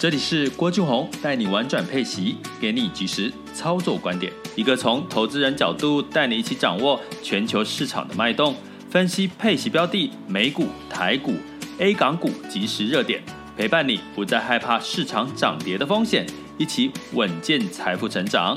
[0.00, 8.54] 这里是郭俊宏带你玩转配息，给你及时操作观点，一个从投资人角度带你一起掌握全球市场的脉动，
[8.88, 11.34] 分析配息标的、美股、台股、
[11.78, 13.20] A 港股及时热点，
[13.56, 16.24] 陪伴你不再害怕市场涨跌的风险，
[16.58, 18.56] 一起稳健财富成长。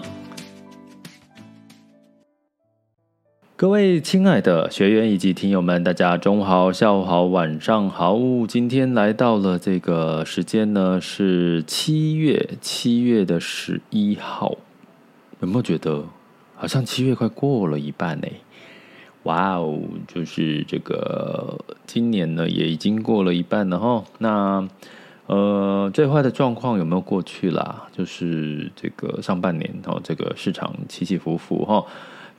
[3.61, 8.17] 各位亲爱的学员以及听友们，大家中午好、下午好、晚上好。
[8.47, 14.57] 今天来到了这个时间呢，是七月七月的十一号。
[15.41, 16.05] 有没有觉得
[16.55, 18.27] 好像七月快过了一半呢？
[19.25, 24.03] 哇哦，就是这个今年呢也已经过了一半了哈。
[24.17, 24.67] 那
[25.27, 27.87] 呃，最坏的状况有没有过去啦？
[27.95, 31.85] 就是这个上半年哦，这个市场起起伏伏哈。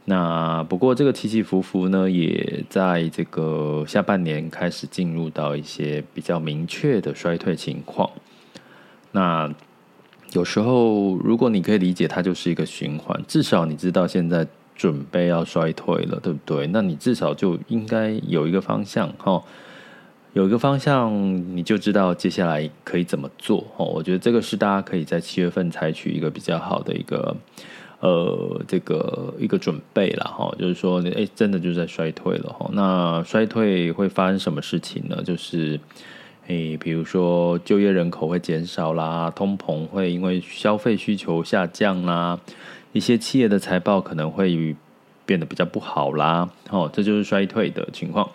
[0.05, 8.11] 那不过这个起起伏伏呢，也在这个下半年开始进入到一些比较明确的衰退情况。
[9.13, 9.49] 那
[10.33, 16.67] 有时候如果你可以理解，它就是一个循环，至少你知道现在准备要衰退了，对不对？
[16.67, 19.41] 那你至少就应该有一个方向哈，
[20.33, 21.13] 有一个方向
[21.57, 23.87] 你就知道接下来可以怎么做哦。
[23.87, 27.37] 我觉得这个是大家可以在七月份采取一个比较好的一个。
[28.03, 32.69] 呃，这个一个准备了哈，就是说，哎，真的就在衰退了哈。
[32.73, 35.23] 那衰退会发生什么事情呢？
[35.25, 35.79] 就是，
[36.49, 42.41] 哎，比如说就业人口会减少啦，通膨会因为消费需求下降啦，
[42.91, 44.75] 一些企业的财报可能会
[45.25, 46.51] 变得比较不好啦。
[46.71, 48.29] 哦，这就是衰退的情况。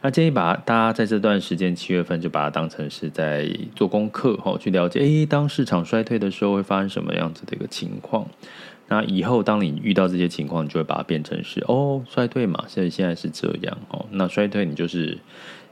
[0.00, 8.26] 那建议把大家在这段时间七月份就把它当成是在做功课哈，去了解，哎，当市场衰退的时候会发生什么样子的一个情况。
[8.92, 14.04] 那以后，当你遇到这些情况，你就会把它变成是哦，衰退嘛，所以现在是这样哦。
[14.10, 15.16] 那衰退，你就是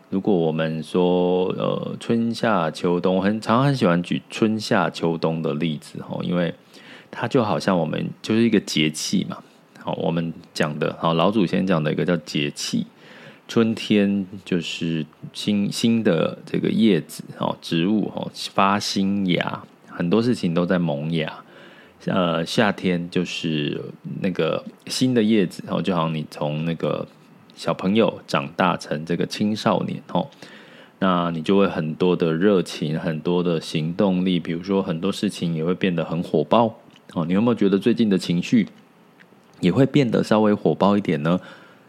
[0.08, 6.54] 如果我们说呃春夏秋冬，很常很喜欢举春夏秋冬的例子哈，因为
[7.10, 9.38] 它就好像我们就是一个节气嘛。
[9.80, 12.86] 好，我们讲的好老祖先讲的一个叫节气，
[13.48, 21.44] 春天就是新新的这个叶子哦，植物哦发新芽，很多事情都在萌芽。
[22.06, 23.80] 呃，夏天就是
[24.20, 27.06] 那个新的叶子，然后就好像你从那个
[27.54, 30.28] 小朋友长大成这个青少年哦，
[31.00, 36.78] 那你就会很多的热情，很多的行动力，比如说很多事情也会变得很火爆
[37.14, 37.24] 哦。
[37.26, 38.68] 你有没有觉得最近的情绪
[39.60, 41.40] 也会变得稍微火爆一点呢？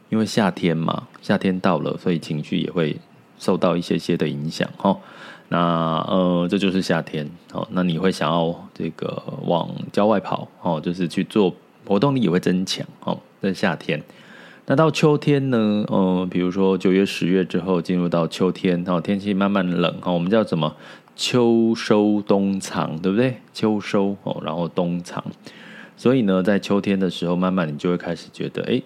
[0.09, 2.97] 因为夏天嘛，夏天到了，所以情绪也会
[3.38, 5.00] 受到一些些的影响哦。
[5.50, 7.68] 那呃，这就是夏天哦。
[7.72, 11.54] 那你会想要这个往郊外跑哦，就是去做
[11.86, 13.20] 活动力也会增强哦。
[13.42, 14.02] 在夏天，
[14.68, 15.84] 那到秋天呢？
[15.88, 20.76] 呃，比如说九月、十月之后进入到秋天哦，天气慢慢冷哦，我们叫什么？
[21.16, 23.42] 秋收冬藏，对不对？
[23.54, 25.24] 秋收哦，然后冬藏。
[25.98, 28.82] 所以呢，在秋天的时候，慢慢你就会开始觉得，哎，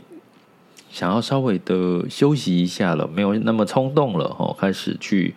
[0.89, 5.35] 想要稍微的休息一下了，没有那么冲动了哦，开始去。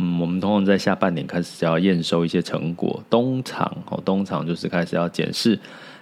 [0.00, 5.58] 嗯，我们通常在下半年开始就要验收一些成果，冬藏哦，冬藏就是开始要检视，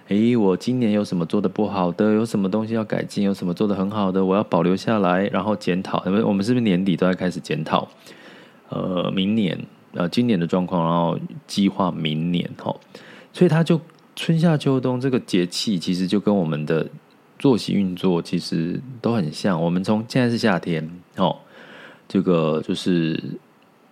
[0.09, 6.05] 诶，我今年有什么做得不好的，有什么东西要改进，有什么做得很好的，我要保留下来，然后检讨。
[6.05, 7.87] 因为我们是不是年底都在开始检讨？
[8.69, 9.57] 呃，明年
[9.93, 12.79] 呃，今年的状况，然后计划明年哦。
[13.33, 13.81] 所以它就
[14.15, 16.87] 春夏秋冬这个节气，其实就跟我们的
[17.39, 19.59] 作息运作其实都很像。
[19.59, 21.35] 我们从现在是夏天哦，
[22.07, 23.19] 这个就是。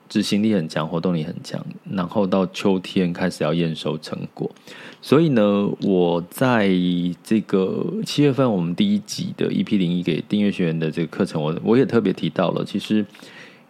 [0.08, 4.50] 执行力很强，活动力很强，然后到秋天开始要验收成果，
[5.02, 6.70] 所以呢，我在
[7.24, 13.06] 这个七月份我们第一集的 EP 零一给订阅学员的这个课程，我我也特别提到了，其实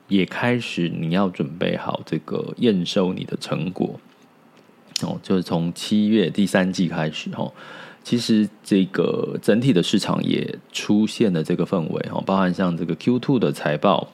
[0.07, 3.99] 也开始你要准备好这个验收你的成果
[5.01, 7.51] 哦，就是从七月第三季开始哦，
[8.03, 14.09] 其实这个整体的市场也出现了这个氛围哦，包含像这个 Q two 的财报。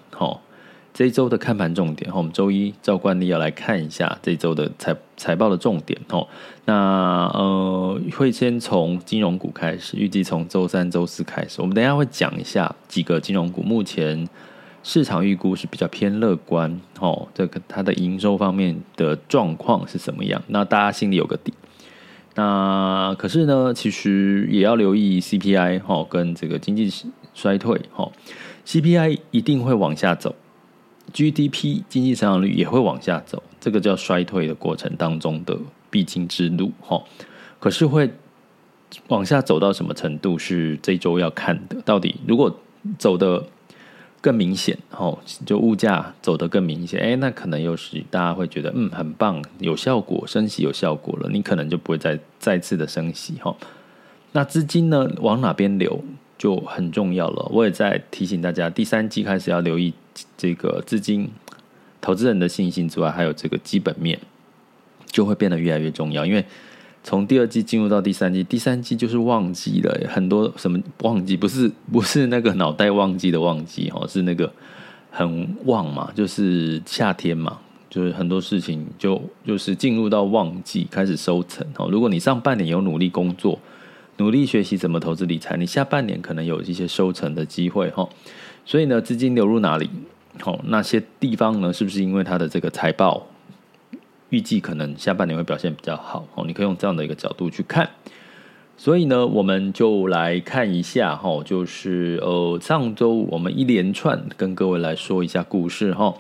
[0.93, 6.27] 这一周的看盘重点，我们周一照惯例要来看一下这一周的财财报的重点哦。
[6.65, 11.61] 那呃，会先从金融股开始，预计从周三、周四开始。
[11.61, 14.27] 我们等一下会讲一下几个金融股目前
[14.83, 20.41] 市场预估是比较偏乐观，哦，这个它的营收方面的状况是怎么样？
[20.47, 21.53] 那大家心里有个底。
[22.35, 26.89] 那可是呢，其实也要留意 CPI 哈，跟这个经济
[27.33, 28.09] 衰退哈
[28.65, 30.33] ，CPI 一定会往下走
[31.13, 35.57] ，GDP 经济成长率也会往下走，这个叫衰退的过程当中的
[35.89, 37.03] 必经之路哈。
[37.59, 38.09] 可是会
[39.07, 41.81] 往下走到什么程度，是这周要看的。
[41.85, 42.59] 到底如果
[42.97, 43.45] 走的
[44.19, 53.55] 更明显，哦，就物价走得更明显，哎，那可能又是大家会觉得，嗯，很棒，有效果，升息有效果了，你可能就不会再再次的升息，哈。
[54.33, 56.03] 那资金呢，往哪边流
[56.37, 57.47] 就很重要了。
[57.51, 59.93] 我也在提醒大家，第三季开始要留意
[60.37, 61.29] 这个资金、
[61.99, 64.19] 投资人的信心之外，还有这个基本面，
[65.05, 66.45] 就会变得越来越重要，因为。
[67.03, 74.53] 从第二季进入到第三季，第三季就是旺季了，很多什么旺季，不是不是那个脑袋旺季的旺季哦，是那个
[75.09, 77.57] 很旺嘛，就是夏天嘛，
[77.89, 81.89] 就是很多事情就就是进入到旺季开始收成哦。
[81.89, 83.57] 如果你上半年有努力工作，
[84.17, 88.07] 努力学习怎么投资理财，你下半年可能有一些收成的机会哈。
[88.65, 89.89] 所以呢，资金流入哪里？
[90.39, 93.27] 好，那些地方呢，是不是因为它的这个财报？
[94.29, 97.89] 预计可能下半年会表现比较好哦，你可以用这样的一个角度去看。
[98.77, 106.15] 所以呢，我们就来看一下哈，就是呃，上周我们一连串跟各位来说一下故事哈。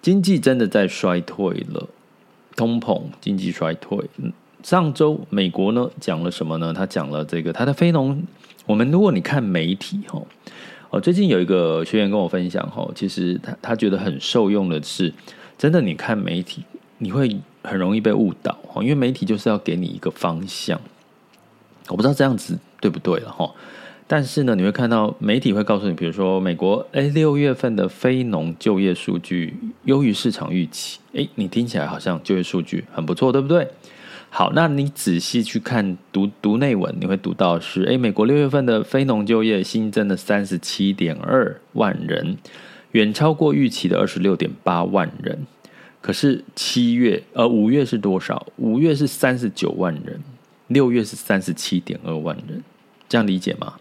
[0.00, 1.88] 经济真的在衰退了，
[2.54, 3.98] 通膨，经济衰退。
[4.62, 6.72] 上周美国呢讲了什么呢？
[6.72, 8.22] 他讲了这个他的非农。
[8.66, 10.22] 我们如果你看媒体哈，
[10.90, 15.12] 哦最近有一个学员跟我分享哈，其实他他觉得很受用的是，
[15.56, 16.64] 真的你看媒体。
[17.00, 20.80] 你会很容易被误导，因为媒体就是要给你一个方向，
[21.86, 23.48] 我不知道这样子对不对了哈。
[24.08, 33.68] 但是呢，你会看到媒体会告诉你，比如说美国，哎，六月份的非农就业数据优于市场预期，哎，你听起来好像就业数据很不错，对不对？
[34.30, 42.36] 好，那你仔细去看读读内文，你会读到是，哎，美国六月份的非农就业新增了三十七点二万人，
[42.92, 45.46] 远超过预期的二十六点八万人。
[46.00, 48.46] 可是七月，呃，五月是多少？
[48.56, 50.22] 五月是三十九万人，
[50.68, 52.62] 六月是三十七点二万人，
[53.08, 53.74] 这样理解吗？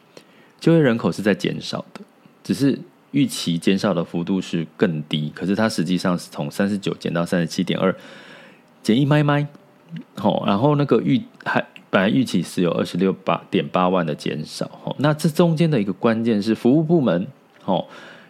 [0.59, 2.01] 就业人口是在减少的，
[2.43, 2.79] 只是
[3.11, 7.95] 预期减少的幅度是更低，可是它实际上是从三十九减到三十七点二，
[8.81, 9.47] 减一麦麦，
[10.15, 17.27] 好，然后那个预还本来预期是有二十六八点八万的减少，好，那这中间的一个关键是服务部门，
[17.65, 17.85] 哦。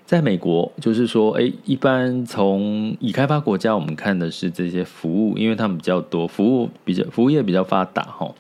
[0.06, 8.34] 在美国，就是说，哎，一般从已开发国家，我们看的是这些服务，因为他们比较多，服务比较服务业比较发达哈，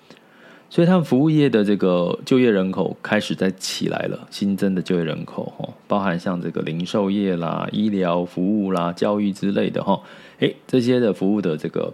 [0.69, 9.99] 所以他们服务业的这个就业人口开始在起来了，新增的就业人口哈，包含像这个零售业啦、医疗服务啦、教育之类的哈，
[10.39, 11.91] 哎，这些的服务的这个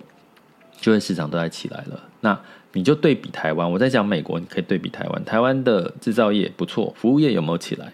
[0.83, 1.97] 就业市场都在起来了。
[2.19, 2.37] 那
[2.73, 7.93] 你就对比台湾，我在讲美国，你可以对比台湾，台湾的制造业不错，服务业有没有起来？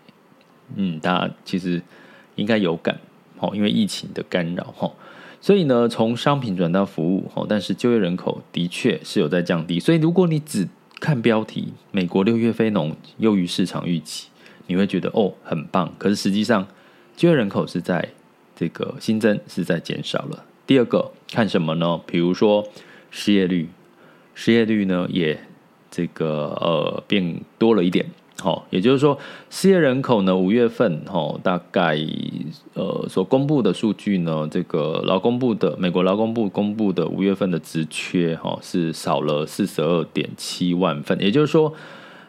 [0.76, 1.80] 嗯，大家其实
[2.36, 3.00] 应该有感，
[3.38, 4.92] 哦因为疫情的干扰，哈
[5.40, 10.68] 所以呢，从商品转到服务，但是就业人口的确是有在降低，所以如果你只
[11.00, 14.30] 看标题，美国六月非农优于市场预期，
[14.66, 16.68] 你会觉得哦很棒，可是实际上
[17.16, 18.10] 就业人口是在
[18.56, 20.46] 这个新增是在减少了。
[20.69, 21.99] 第二个看什么呢？
[22.06, 22.64] 比如说
[23.09, 23.69] 失业率，
[24.35, 25.40] 失业率呢也
[25.90, 28.06] 这个呃变多了一点。
[28.40, 29.18] 好，也就是说，
[29.49, 31.97] 失业人口呢，五月份哈，大概
[32.76, 41.73] 呃所公布的数据呢，这个劳工部的美国劳工部公布的五月份的职缺哈是少了四十二点七万份，也就是说，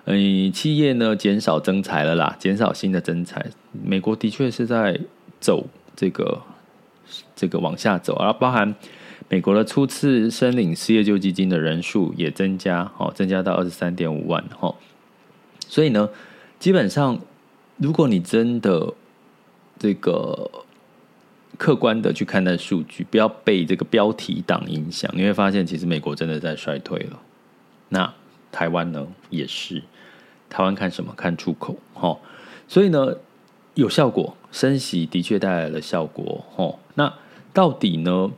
[0.06, 3.44] 嗯，企业呢减少征才了啦，减少新的征才，
[3.84, 4.98] 美国的确是在
[5.38, 6.40] 走这个
[7.34, 8.74] 这个往下走，而包含
[9.28, 14.74] 美国的初次申领失业救济金的人数也增加，哦，增加到二十三点五万，哈。
[15.68, 16.08] 所以呢，
[16.58, 17.18] 基本上，
[17.76, 18.92] 如果你真的
[19.78, 20.50] 这个
[21.56, 27.20] 客观的去看待数据，不要被这个标题党影响，你会发现，其实美国真的在衰退了。
[27.90, 28.12] 那
[28.50, 29.82] 台湾呢，也是。
[30.48, 31.14] 台湾看什么？
[31.16, 32.18] 看出口，齁。
[32.66, 33.14] 所以呢，
[33.74, 36.78] 有效果，升息的确带来了效果，哦。
[36.94, 37.12] 那
[37.52, 38.30] 到底呢？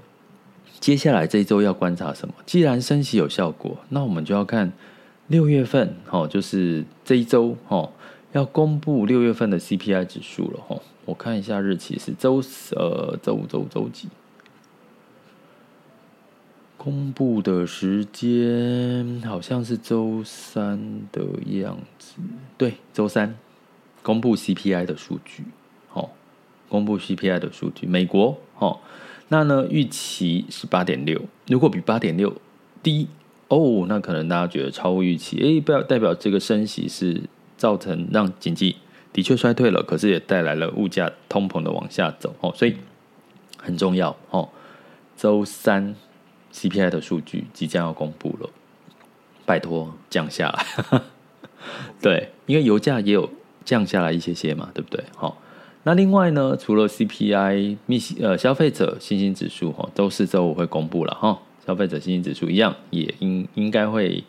[0.80, 2.34] 接下来这一周要观察什么？
[2.44, 4.72] 既然升息有效果，那我们就要看。
[5.28, 7.90] 六月份，哦，就是这一周，哦，
[8.32, 12.42] 要公布六月份的 CPI 指数了，哦，我看一下日期是周，
[12.72, 14.08] 呃，周五、周五、周几？
[16.76, 22.16] 公布的时间好像是周三的样子，
[22.58, 23.34] 对，周三
[24.02, 25.44] 公布 CPI 的数据，
[26.72, 28.80] 公布 CPI 的数据，美国哦，
[29.28, 32.34] 那呢预期是八点六，如果比八点六
[32.82, 33.08] 低
[33.48, 37.20] 哦，那可能大家觉得超乎预期，诶，不要代表这个升息是
[37.58, 38.76] 造成让经济
[39.12, 42.74] 的确衰退了，可是也带来了物价通膨的往下走哦，所以
[43.58, 44.48] 很重要哦。
[45.14, 45.94] 周三
[46.54, 48.48] CPI 的数据即将要公布了，
[49.44, 51.02] 拜托降下来，
[52.00, 53.28] 对，因为油价也有
[53.62, 55.04] 降下来一些些嘛，对不对？
[55.14, 55.36] 好。
[55.84, 61.36] 那另外呢，除了 CPI 密呃消费者信心指数哈，周四周五会公布了哈，
[61.66, 64.22] 消费者信心指数一样也应应该会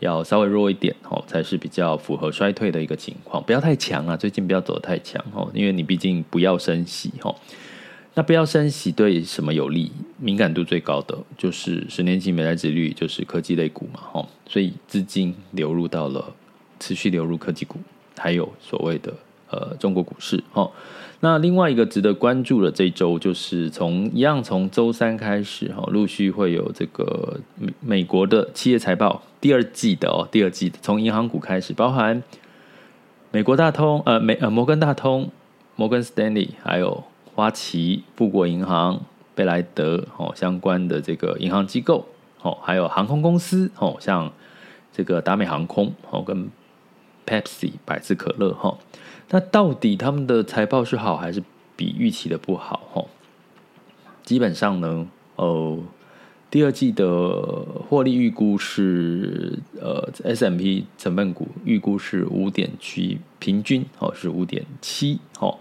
[0.00, 7.32] 要稍微弱一点哦，才是比较符合衰退的一个情况，不要太强啊，最近不要走得太强哦，因为你毕竟不要升息哈，
[8.14, 9.92] 那不要升息对什么有利？
[10.18, 16.34] 敏感度最高的就是十年期美债殖率，就是科技类股嘛哈，所以资金流入到了
[16.80, 17.78] 持续流入科技股，
[18.16, 19.14] 还有所谓的。
[19.50, 20.70] 呃，中国股市哦，
[21.20, 32.22] 那另外一个值得关注的这一周，就是从一样从周三开始哈，陆续会有这个美美国的企业财报，第二季的哦，第二季的从银行股开始，包含
[33.30, 35.30] 美国大通呃美呃摩根大通、
[35.76, 39.00] 摩根斯丹利，还有花旗、富国银行、
[39.34, 42.06] 贝莱德哦相关的这个银行机构
[42.42, 44.30] 哦，还有航空公司哦，像
[44.92, 46.50] 这个达美航空哦跟
[47.26, 48.76] Pepsi 百事可乐哈。
[49.30, 51.42] 那到底他们的财报是好还是
[51.76, 52.80] 比预期的不好？
[52.92, 53.08] 吼，
[54.24, 55.06] 基本上呢，
[55.36, 55.78] 呃，
[56.50, 57.06] 第二季的
[57.88, 65.18] 获利预估是呃 S M P 成分股预估是五点七，平均哦是五点七。
[65.40, 65.58] 哦，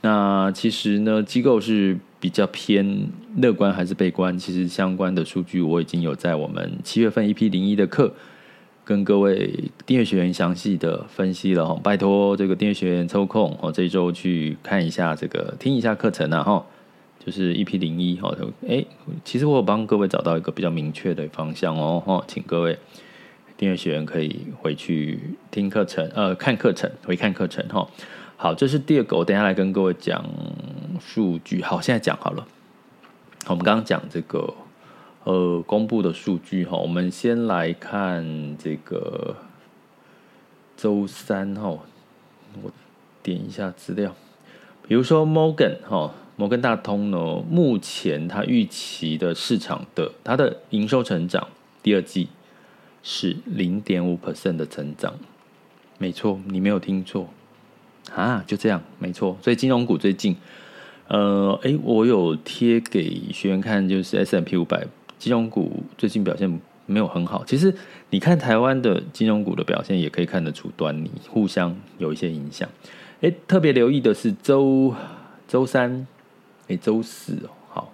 [0.00, 4.38] 那其实呢，机构是比较偏乐观还是悲观？
[4.38, 8.14] 其实相关的数据我已经有在我们七月份一批零一的课。
[8.90, 16.66] 跟各位订阅学员详细的分析了哈，拜托这个订阅学员抽空哦，这周去看一下这个听一下课程啊哈，
[17.24, 18.34] 就是 EP 零一哈，
[18.66, 18.84] 哎，
[19.24, 22.76] 其实我有帮各位找到一个比较明确的方向哦哈，请各位
[23.56, 25.20] 订阅学员可以回去
[25.52, 27.88] 听课程呃看课程回看课程哈。
[28.36, 30.28] 好，这是第二个，我等下来跟各位讲
[30.98, 31.62] 数据。
[31.62, 32.44] 好，现在讲好了，
[33.46, 34.52] 我们刚刚讲这个。
[35.24, 39.36] 呃，公布的数据哈，我们先来看这个
[40.76, 41.78] 周三哈，
[42.62, 42.72] 我
[43.22, 44.14] 点一下资料，
[44.88, 51.48] 比如说摩根哈，摩根大通呢，目前它预期的市场的它的营收成长，
[51.82, 52.28] 第二季
[53.02, 55.14] 是零点五 percent 的成长，
[55.98, 57.28] 没错，你没有听错。
[58.14, 60.34] 啊，就这样，没错，所以金融股最近，
[61.08, 64.86] 呃，诶，我有贴给学员看，就是 S M P 五百。
[65.20, 67.72] 金融股最近表现没有很好，其实
[68.08, 72.66] 你看台湾的金融股的表现，也可以看得出端倪，互相有一些影响。
[73.20, 74.94] 诶，特别留意的是周
[75.46, 76.06] 周三，
[76.68, 77.92] 诶，周四哦，好，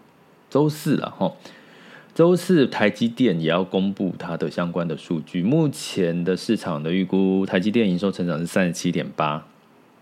[0.48, 1.32] 周四了哈，
[2.14, 5.42] 周四台积电也要公布它的相关的数据。
[5.42, 9.44] 目前的市场的预估，台积电营收成长是三十七点八，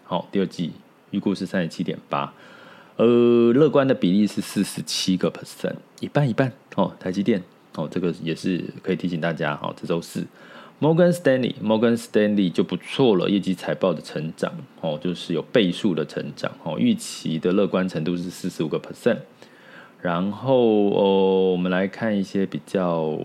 [0.05, 0.73] 好，第二季
[1.11, 2.31] 预估是三十七点八。
[2.97, 6.93] 呃，乐观的比例是四十七个 percent，一半一半哦。
[7.01, 7.43] 台积电
[7.75, 9.75] 哦，这个也是可以提醒大家、哦。
[9.77, 10.25] 这周四，
[10.79, 16.79] 摩根斯丹利，摩根斯丹利就不错了，业绩财报的成长哦，就是有倍数的成长哦。
[16.79, 19.19] 预期的乐观程度是四十五个 percent。
[20.01, 20.55] 然后
[20.91, 23.19] 哦，我们来看一些比较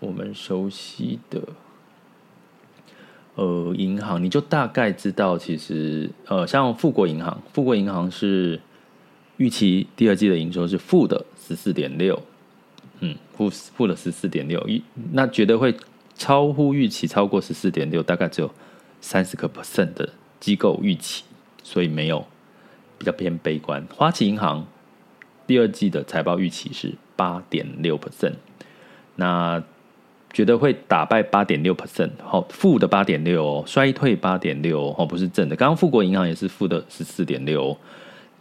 [0.00, 1.40] 我们熟悉的
[3.36, 8.58] 呃银行，你就大概知道，其实呃，像富国银行，富国银行是。
[9.38, 12.22] 预期第二季的营收是负的十四点六，
[13.00, 15.74] 嗯，负负的十四点六，一那觉得会
[16.14, 18.50] 超乎预期超过十四点六，大概只有
[19.00, 20.08] 三十个 percent 的
[20.38, 21.24] 机构预期，
[21.64, 22.24] 所以没有
[22.98, 23.84] 比较偏悲观。
[23.96, 24.66] 花旗银行
[25.46, 28.34] 第二季的财报预期是八点六 percent，
[29.16, 29.62] 那
[30.32, 35.56] 觉得会打败八点六 percent，好，负的八点六，衰退八点六，哦，不是正的。
[35.56, 37.70] 刚刚富国银行也是负的十四点六。
[37.70, 37.76] 哦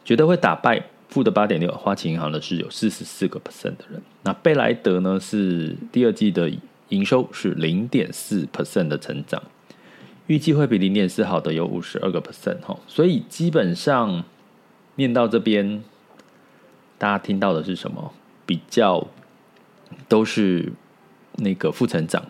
[0.04, 4.02] 觉得会打败负的八点六，花旗银行呢是有四十四个 percent 的人。
[4.24, 6.52] 那贝莱德呢是第二季的
[6.90, 9.42] 营收是零点四 percent 的成长，
[10.28, 12.78] 预计会比零点四好的有五十二个 percent 哈。
[12.88, 14.24] 所以基本上
[14.96, 15.84] 念到这边，
[16.98, 18.14] 大家听到的是什么？
[18.46, 19.08] 比较
[20.10, 20.74] 都是
[21.38, 22.26] 那个负成长，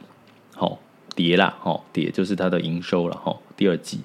[0.53, 0.79] 好
[1.15, 3.37] 跌啦，好跌就是它的营收了哈。
[3.57, 4.01] 第二季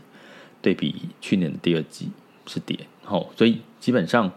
[0.63, 2.11] 对比去年的第二季
[2.47, 2.79] 是跌。
[3.09, 4.31] 哦，所以基本上，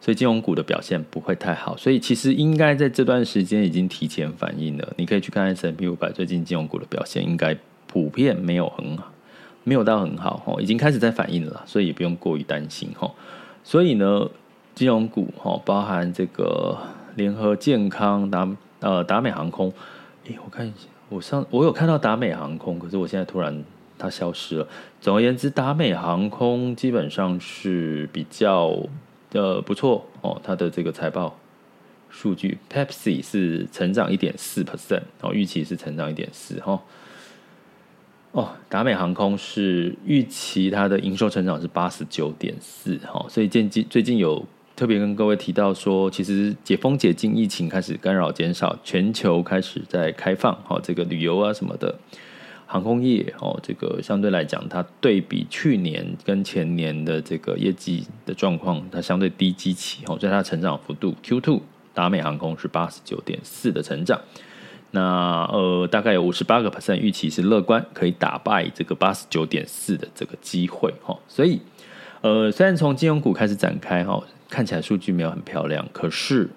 [0.00, 4.92] 所以金融股的表现不会太好，所以其实应该在这段时间已经提前反应了。
[4.96, 9.10] 你可以去看 S&P 500最近金融股的表现，应该普遍没有很好，
[9.62, 13.10] 没有到很好，哦，已经开始在反应了，所以也不用过于担心，哈。
[13.62, 14.28] 所以呢，
[14.74, 16.76] 金融股哈，包含这个
[17.16, 18.48] 联合健康、达
[18.80, 19.72] 呃达美航空，
[20.26, 23.64] 诶，我看一下，我上我有看到达美航空，可是我现在突然
[24.04, 24.68] 它消失了。
[25.00, 28.86] 总而言之，达美航空基本上是比较
[29.32, 31.38] 呃不错哦，它的这个财报
[32.10, 36.82] 数据，Pepsi 是成长一点四 percent，哦，预期是成长一点四哈。
[38.32, 44.44] 哦，达美航空是预期它的营收成长是八十九点四，哈，所以最近最近有
[44.76, 51.96] 特别跟各位提到说，其实解封解禁，疫情开始干扰减少，全球开始在开放，哈，这个旅游啊什么的，
[52.66, 61.60] 航空业，哦，这个相对来讲，它对比去年跟前年的这个业绩的状况，它相对低基期，哈，所以它成长幅度 Q2
[61.92, 64.20] 达美航空是八十九点四的成长。
[64.90, 71.18] 那呃，大概有五十八个 percent 预期是乐观，可以打败这个八十九点四的这个机会哈。
[71.26, 71.60] 所以
[72.20, 76.48] 呃，虽然从金融股开始展开哈，看起来数据没有很漂亮，可是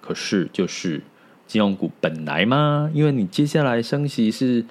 [0.00, 1.00] 可是就是
[1.46, 4.64] 金融股本来嘛，因为你接下来升息是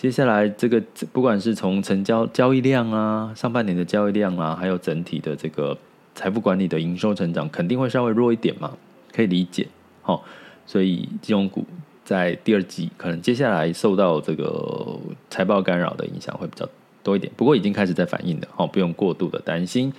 [0.00, 5.76] 接下来这个不管是从成交交易量啊，上半年的交易量啊，还有整体的这个
[6.14, 8.72] 财富管理的营收成长，肯定会稍微弱一点嘛，
[9.12, 9.68] 可以理解
[10.04, 10.18] 哦。
[10.64, 11.66] 所以金融股。
[12.02, 16.68] 在第二季，可能接下来受到这个财报干扰的影响会比较
[17.04, 19.92] 多一点，不过已经开始在反应的，好，不用过度的担心。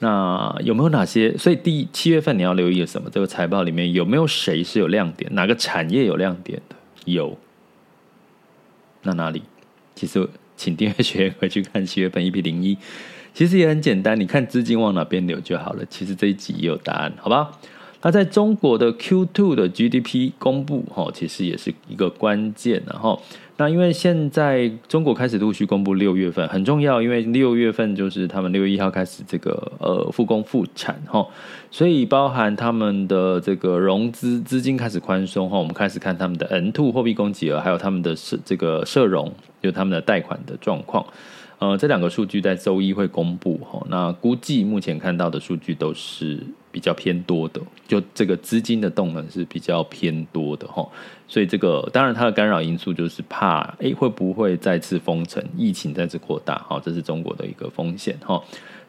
[0.00, 1.34] 那有没有哪些？
[1.38, 3.08] 所以第七月份你要留意什么？
[3.10, 5.34] 这个财报里面有没有谁是有亮点？
[5.34, 6.76] 哪个产业有亮点的？
[7.06, 7.38] 有。
[9.06, 9.42] 那哪里？
[9.94, 12.76] 其实请订阅学员回去看七月份 EP 零一，
[13.32, 15.82] 其实也很简单，你看资金往哪边流就好了。
[15.88, 17.52] 其实这一集也有答案，好吧？
[18.06, 23.20] 那在中国的 Q2 的 GDP 公布，哈，其实也是一个关键，然后，
[23.56, 31.26] 那因为现在中国开始陆续公布六月份很重要，因为六月份就是他们六月一号开始这个呃复工复产，哈，
[31.72, 41.04] 所以包含他们的这个融资资金开始宽松，哈，我们开始看他们的 N2 货币供给额，还有他们的社这个社融，就他们的贷款的状况。
[41.58, 46.38] 呃，这两个数据在周一会公布哈，那估计目前看到的数据都是
[46.76, 50.86] 比较偏多的，就这个资金的动能是比较偏多的哈，
[51.26, 58.38] 所以这个当然它的干扰因素就是怕，哎，会不会再次封城，疫情再次扩大哈，这是中国的一个风险哈，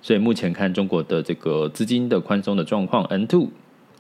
[0.02, 3.48] 所以目前看中国的这个资金的宽松的状况，N two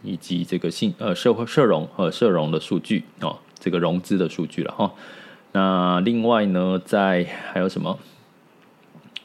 [0.04, 4.91] 以及这个信呃社会社融和社融的数据哦，这个融资的数据了哈，
[5.54, 7.97] 那另外呢，在还有什么？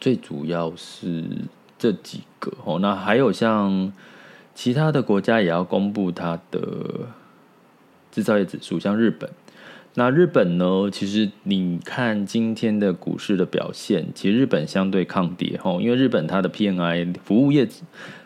[0.01, 1.25] 最主要是
[1.77, 3.93] 这几个哦，那还有像
[4.63, 6.61] 其他的国家也要公布它的
[8.13, 9.29] 制造业指数，像日本。
[9.95, 17.69] 那日本呢，其实你看今天的股市的表现，其实日本相对抗跌哦，因为日本它的 PMI 服务业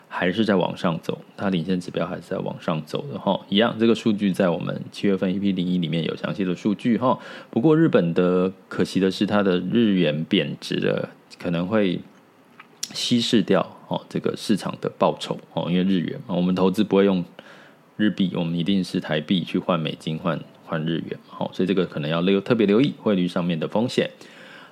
[0.07, 3.43] 还是在往上走，它领先指标还是在往上走的哈。
[3.49, 7.17] 一样，这个数据在我们七月份 EP 零一里面有详细的数据哈。
[7.49, 11.09] 不过日本的可惜的是，它的日元贬值了。
[11.39, 11.99] 可能会
[12.93, 17.23] 稀释掉哦，这个市场的报酬哦，因为日元，我们投资不会用
[17.95, 24.09] 日币，我们一定是台币去换美金换换日元，好，所以这个可能要留特别留意汇率上面的风险。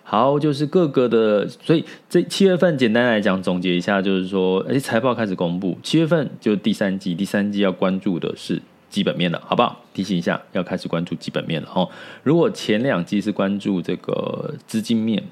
[0.04, 9.84] 好，就是各个的，所以这七月份简单来讲总结一下，就是说，哎，财报开始公布，七月份就第三季，第三季要关注的是基本面了，好不好？
[9.94, 11.90] 提醒一下，要开始关注基本面了哦。
[12.22, 15.24] 如果前两季是关注这个资金面。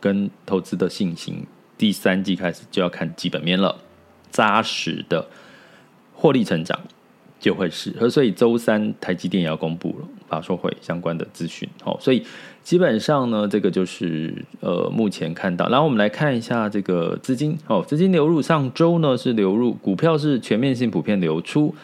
[0.00, 1.44] 跟投资的信心，
[1.78, 3.76] 第三季开始就要看基本面了，
[4.30, 5.26] 扎实的
[6.12, 6.78] 获利成长
[7.38, 8.10] 就会是。
[8.10, 11.68] 所以周三台积电也要公布了法说会相关的资讯。
[11.82, 12.22] 好，所以
[12.62, 15.68] 基本上呢，这个就是呃目前看到。
[15.68, 21.74] 然后我们来看一下这个资金，哦，资金流入上周呢是流入股票是全面性普遍流出，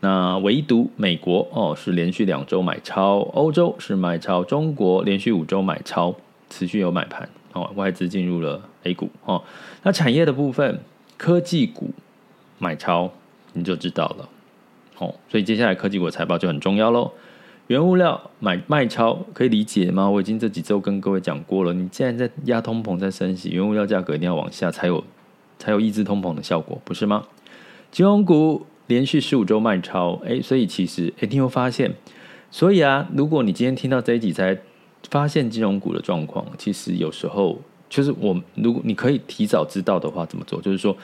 [0.00, 6.14] 那唯独美国哦是连续两周买超，欧洲是买超，中国连续五周买超，
[6.48, 7.28] 持续有买盘。
[7.52, 9.42] 哦，外资进入了 A 股哦。
[9.82, 10.80] 那产业的部分，
[11.16, 11.90] 科技股
[12.58, 13.10] 买超，
[13.52, 14.28] 你就知道了。
[14.98, 17.10] 哦，所以接下来科技股的财报就很重要喽。
[17.66, 20.08] 原物料买卖超可以理解吗？
[20.08, 21.72] 我已经这几周跟各位讲过了。
[21.72, 25.04] 你现在在压通膨，在升息，原物料价格一定要往下，才有
[25.58, 27.24] 才有抑制通膨的效果，不是吗？
[27.90, 31.94] 金融股连续十五周卖超，哎，所以其实哎，你有发现？
[32.50, 34.58] 所以啊，如果你今天听到这一集才。
[35.08, 40.60] 发现金融股的状况，其实有时候就是我，如果你可以提早知道的话，怎么做？
[40.60, 40.96] 就是说，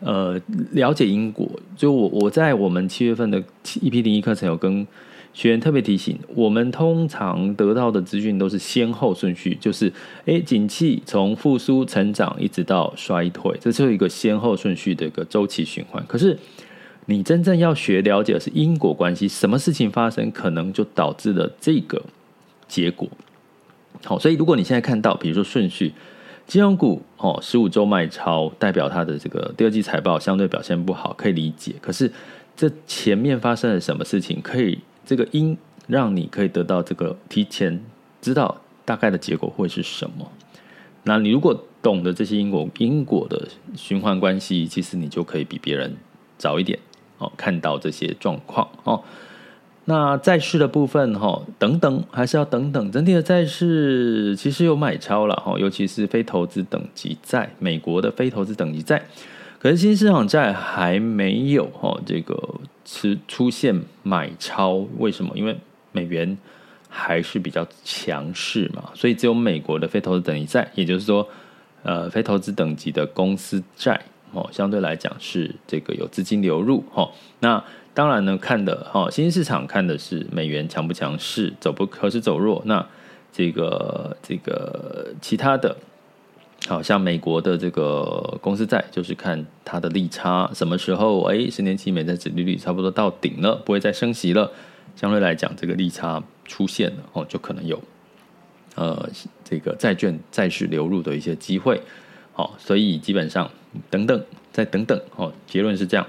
[0.00, 0.40] 呃，
[0.72, 1.48] 了解因果。
[1.76, 4.86] 就我我在我们七月份的 EP 零一课程有跟
[5.34, 9.92] 学员特别提醒，我们通常得到的资讯都是先后顺序，就是
[10.24, 16.04] 诶，景气从复苏、成长一直到衰退，这是一个先后顺序的一个周期循环。
[16.06, 16.36] 可是
[17.06, 22.02] 你真正要学了解的是因果关系，什么事情发生，可能就导致了这个
[22.66, 23.08] 结果。
[24.04, 25.92] 好，所以如果你现在看到，比如说顺序，
[26.46, 31.74] 金融股哦，十五周卖超，代表它的这个第二季财报相对表现不好，可以理解。
[31.80, 32.10] 可是
[32.56, 35.56] 这前面发生了什么事情，可以这个因
[35.86, 37.80] 让你可以得到这个提前
[38.20, 40.30] 知道大概的结果会是什么？
[41.04, 45.96] 那你如果懂得这些因果因果的循环关系，其实你就可以比别人
[46.36, 46.78] 早一点
[47.18, 49.02] 哦看到这些状况哦。
[49.90, 52.92] 那债市的部分哈，等等还是要等等。
[52.92, 59.02] 整体的债市其实有买超了哈，尤其是非投资等级债，美国的非投资等级债，
[59.58, 62.36] 可是新市场债还没有哈这个
[62.84, 64.86] 出出现买超。
[64.98, 65.32] 为什么？
[65.34, 65.58] 因为
[65.90, 66.36] 美元
[66.90, 71.26] 还是比较强势嘛，所以只有美国的非投资等级债，也就是说，
[71.82, 73.98] 呃，非投资等级的公司债
[74.32, 77.10] 哦，相对来讲是这个有资金流入哈。
[77.40, 77.62] 那
[77.94, 82.62] 当然呢，看的哈，新兴市场看的是美元强不强势，走不可是走弱。
[82.64, 82.86] 那
[83.32, 85.76] 这个这个其他的，
[86.68, 94.50] 好像美国的这个公司债，就是看它的利差什么时候，哎，十年期美债殖利率差不多到顶了，不会再升息了。
[94.94, 97.80] 相对来讲，这个利差出现了哦，就可能有
[98.76, 99.08] 呃
[99.42, 101.80] 这个债券债市流入的一些机会。
[102.38, 103.50] 好，所以基本上
[103.90, 106.06] 等等再等等哦，结论是这样。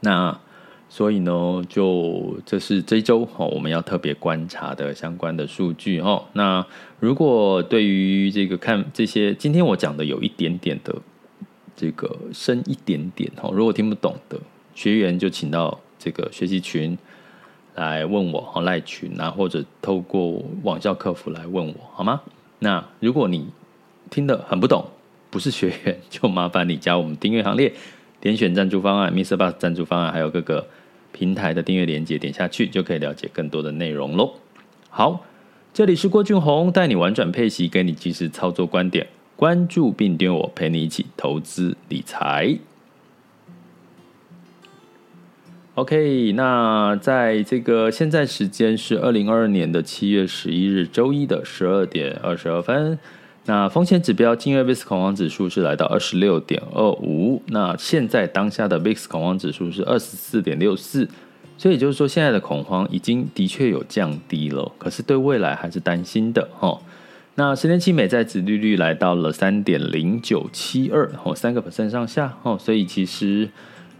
[0.00, 0.40] 那。
[0.86, 6.24] 所以呢，就这是这周哈，我们要特别观察的相关的数据哦。
[6.34, 6.64] 那
[7.00, 10.94] 如果对于这个看这些，今天我讲的有一点点的
[11.74, 14.38] 这个深一点点哦，如果听不懂的
[14.76, 16.96] 学员就请到这个学习群
[17.74, 22.20] 来问我哦，赖群啊，或者透过网校客服来问我好吗？
[22.60, 23.48] 那如果你
[24.10, 24.86] 听得很不懂，
[25.34, 27.72] 不是学员，就麻烦你加我们订阅行列，
[28.20, 29.36] 点选赞助方案，Mr.
[29.36, 30.64] Bus 赞助方案，还有各个。
[31.16, 34.34] 平台的订阅链接点下去就可以了解更多的内容喽。
[34.90, 35.24] 好，
[35.72, 42.58] 这里是郭俊宏，带你玩转配息，给你及时操作观点，关注并订阅我，陪你一起投资理财。
[45.76, 52.98] OK，那在这个现在时间是二零二二年的七月十一日周一的十二点二十二分。
[53.46, 57.42] 那风险指标，今日 VIX 恐慌指数是来到二十六点二五。
[57.48, 61.06] 那现在当下的 VIX 恐慌指数是二十四点六四，
[61.58, 66.80] 所以就是说，现在的恐慌已经的确有降低了，可是对未来还是担心的哈。
[67.34, 73.50] 那十年期美债殖利率来到了三点零九七二，哦，三个 percent 上下哦，所以其实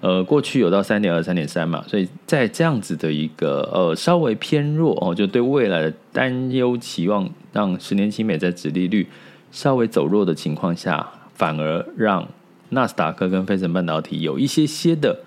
[0.01, 9.07] 呃，过去有到三点二、三点三嘛，所以在这样子的一个呃稍微偏弱哦，就对未来的担忧期望，让十年期美债殖利率。
[9.55, 12.27] 稍微走弱的情况下，反而让
[12.71, 15.21] 纳斯达克跟费城半导体有一些些的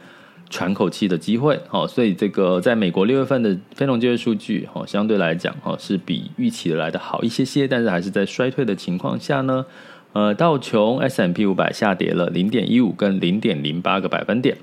[0.50, 1.58] 喘口气的机会。
[1.72, 9.66] 哦，所以这个在美国六月份的非农就业数据，哦，相对来讲，哦，是比预期的来的好一些些，但是还是在衰退的情况下呢，
[10.12, 14.58] 呃，道琼 S M P 五百下跌了零点一五跟零点零八个百分点，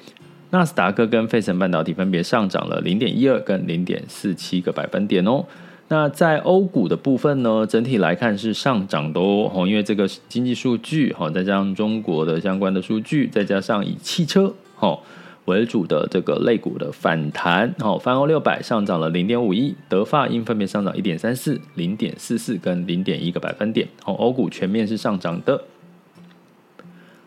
[0.51, 5.47] 纳斯达克跟费城半导体分别上涨了零点一二跟零点四七个百分点哦。
[5.89, 14.99] 那在欧股的部分呢，整体来看是上涨的哦，因为这个经济数据哈，再加上中国的相关的数据，再加上以汽车哈
[15.45, 25.63] 为主的这个类股的反弹，哦，泛欧六百上涨了零点五一，德法英分别上涨一点三四、零点四四跟零点一个百分点，哦，欧股全面是上涨的。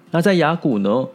[0.10, 1.08] 那在雅股呢？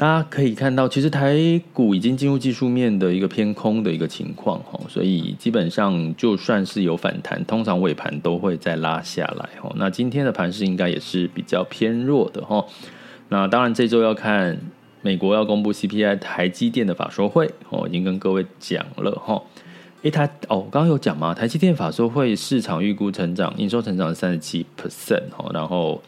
[0.00, 9.70] 大家可以看到，其实台股已经进入技术面的一个偏空的一个情况哈，所以基本上就算是有反弹，通常尾盘都会再拉下来哈。
[9.76, 12.64] 那今天的盘势应该也是比较偏弱的哈。
[13.28, 14.58] 那当然这周要看
[15.02, 19.42] 美国要公布 CPI，台积电的法说会哦，已经跟各位讲了哈。
[20.00, 21.34] 诶，台哦，刚刚有讲吗？
[21.34, 26.00] 台积电法说会市场预估成长，营收成长三十七 percent 哈，然后。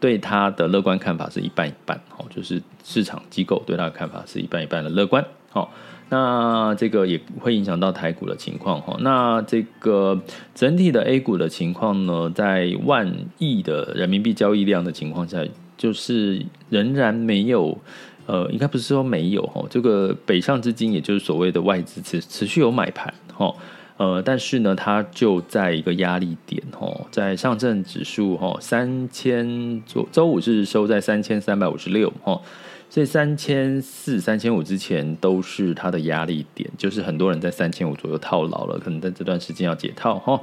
[0.00, 5.70] 对他的乐观看法是一半一半，哦，就是市场机构对他的看法是一半一半的乐观，好，
[6.08, 10.18] 那这个也会影响到台股的情况，哈，那这个
[10.54, 15.44] 整体的 A 股的情况呢，在万亿的人民币交易量的情况下，
[15.76, 17.78] 就是仍然没有，
[18.24, 23.54] 呃，应该不是说没有，哈，这个北上资金，也就是所谓的外资持持续有买盘，哈。
[24.00, 32.40] 呃，但是呢，它就在一个压力点哦，在上证指数哦三千左，周五是收在三千三百五十六哦，
[32.88, 40.40] 所以三千四、三千五之前都是它的压力点，就是很多人在三千五左右套牢了，可能在这段时间要解套哈。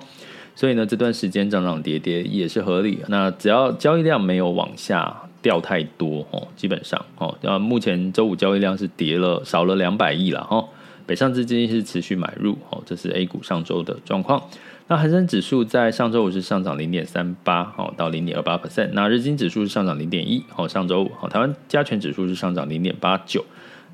[0.53, 2.99] 所以呢，这段时间涨涨跌跌也是合理。
[3.07, 10.63] 那只要交易量没有往下掉太多哦，基本上哦，那目前周五交易量是跌了少了两百亿了哈。
[11.07, 14.43] 北上资金是持续买入哦，这是 A 股上周的状况。
[14.87, 18.89] 那恒生指数在上周五是上涨零点三八哦，到零点二八 percent。
[18.93, 23.43] 那日经指数是上涨零点一哦，上周五哦，台湾加权指数是上涨零点八九。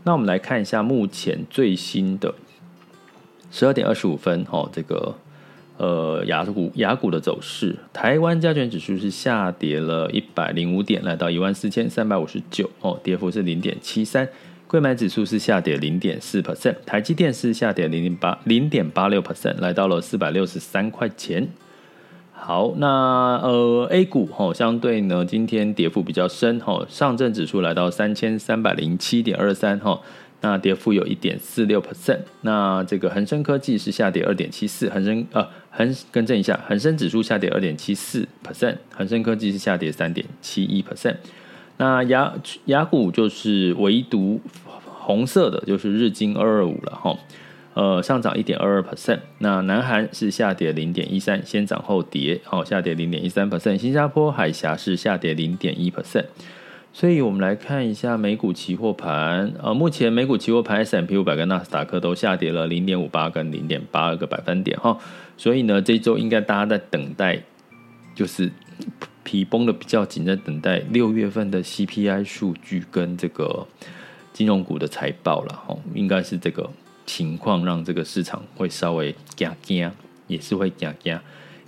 [0.04, 2.36] 那我们来看一下目前最新的
[3.49, 5.15] 十二点二十五分哦，这个。
[5.76, 14.30] 呃，雅股雅股的走势，台湾加权指数是下跌了一百零五点，来到一万四千三百五十九，哦，跌幅是零点七三。
[14.73, 21.47] 柜买指数是下跌零点四 percent，台积电是下跌零点八零点八六 percent，来到了四百六十三块钱。
[22.31, 22.88] 好，那
[23.43, 30.01] 呃 A 股哦，相对呢，今天跌幅比较深，哦，上证指数来到三千三百零七点二三，哈。
[30.41, 41.17] 那跌幅有一点四六 percent，那这个恒生科技是下跌二点七四，恒生呃恒更正一下，恒生指数下跌二点七四 percent，恒生科技是下跌三点七一 percent。
[41.75, 42.31] 那雅
[42.65, 44.39] 雅股就是唯独
[45.04, 47.18] 红色的，就是日经二二五了哈，
[47.74, 49.20] 呃上涨一点二二 percent。
[49.39, 53.78] 那南韩是下跌零点一三，先涨后跌，好下跌零点一三 percent。
[53.78, 56.26] 新加坡海峡是下跌零点一 percent。
[56.96, 64.96] 所以我们来看一下美股期货盘，呃，目前美股期货盘 S&P 五百跟纳斯达克都下跌了零点五八跟零点八二个百分点哈，
[65.36, 67.42] 所以呢，这周应该大家在等待，
[68.13, 68.52] 就是
[69.24, 73.66] 皮绷的比较紧，在等待六月份的 CPI 数据跟这个
[74.34, 76.69] 金融股的财报了吼，应该是这个
[77.06, 79.91] 情况让这个市场会稍微惊惊，
[80.28, 81.13] 也是会惊惊，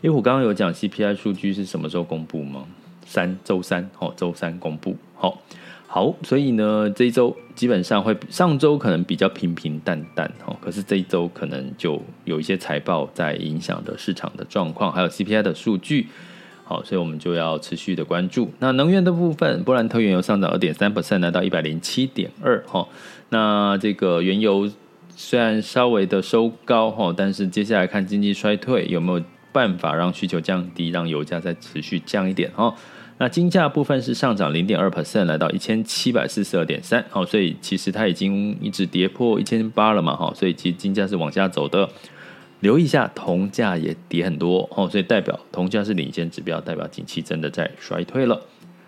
[0.02, 2.66] 因为我刚刚有讲 CPI 数据是什么时候公布吗？
[3.06, 5.40] 三周三哦，周三公布好，
[5.86, 16.08] 好，所以呢，这一周基本上会上周可能比较平平淡淡哦，可是这一周可能就有一些财报在影响的市场的状况，还有 CPI 的数据，
[16.68, 18.52] 好，所以我们就要持续的关注。
[18.58, 22.88] 那能源的部分，布兰特原油上涨二点三 percent，来到一百零七点二哈。
[23.30, 24.68] 那这个原油
[25.16, 32.74] 虽然稍微的收高哈，但是接下来看经济衰退有没有办法让需求降低，让油价再持续降一点哈。
[33.18, 41.88] 那金价部分是上涨零点二 percent，来到一千七百四十二点三，好，所以其实它已经一直跌破一千八了嘛，哈，所以其实金价是往下走的。
[42.62, 48.42] 留意一下，铜价也跌很多，哦，所以代表铜价是领先指标，代表景气真的在衰退了。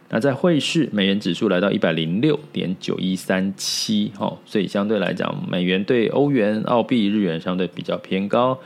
[0.10, 8.58] 那在汇市，美元指数来到一百零六点九一三七，哦，所以相对来讲，美元对欧元、澳币、日元相对比较偏高。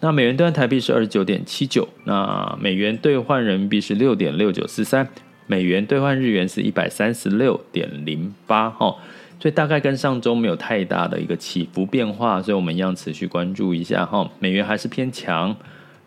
[0.00, 5.08] 那美元兑换台币是二十九点七九，那美元兑换人民币是六点六九四三，
[5.46, 8.96] 美元兑换日元是一百三十六点零八哈，
[9.40, 15.54] 所以大概跟上周没有太大的一个起伏变化，所以我们一样持续关注一下哈，美元还是偏强，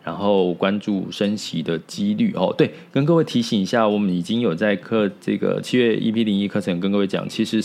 [0.04, 2.54] 然后关注升息的几率哦。
[2.56, 7.62] 对，跟各位提醒一下，我们已经有在课这个七月一 P 零一课程跟各位讲，其实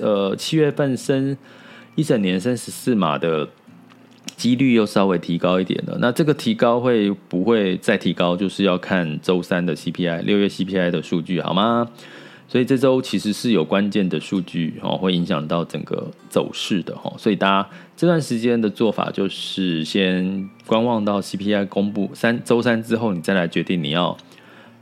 [0.00, 1.36] 呃七月份升
[1.94, 3.48] 一整年升十四码的。
[4.36, 8.34] 几率又稍微提高一点了，那这个提高会不会再提高？
[8.34, 11.90] 就是要看周三的 CPI，六月 CPI 的数据，好吗？
[12.50, 17.14] 所以这周其实是有关键的数据哦，会影响到整个走势的哈。
[17.16, 24.16] 所以大家这段时间的做法就是先观望到 CPI 公布三周三之后，你再来决定你要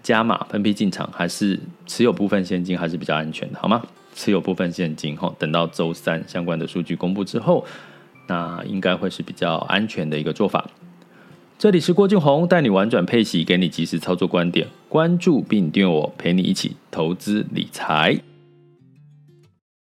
[0.02, 3.83] 加码分批进场，还是持有部分现金，还是比较安全的，好吗？
[4.14, 7.62] 持有部分现金哈，等到周三相关的数据公布之后。
[8.31, 10.68] 那应该会是比较安全的一个做法。
[11.59, 18.16] 这里是郭俊宏，带你玩转配息，给你及时操作观点，关注并订阅我，陪你一起投资理财。